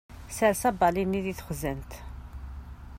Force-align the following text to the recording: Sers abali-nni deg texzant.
Sers 0.37 0.61
abali-nni 0.69 1.21
deg 1.25 1.35
texzant. 1.39 1.91